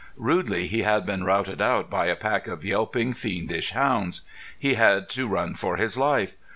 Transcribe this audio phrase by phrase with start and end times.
[0.17, 4.23] Rudely he had been routed out by a pack of yelping, fiendish hounds.
[4.57, 6.35] He had to run for his life.